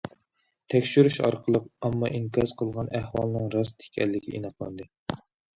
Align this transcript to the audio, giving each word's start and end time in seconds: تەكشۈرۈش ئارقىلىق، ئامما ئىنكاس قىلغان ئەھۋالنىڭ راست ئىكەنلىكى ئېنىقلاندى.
تەكشۈرۈش 0.73 1.17
ئارقىلىق، 1.27 1.67
ئامما 1.89 2.09
ئىنكاس 2.19 2.53
قىلغان 2.63 2.89
ئەھۋالنىڭ 3.01 3.47
راست 3.57 3.89
ئىكەنلىكى 3.89 4.35
ئېنىقلاندى. 4.37 4.91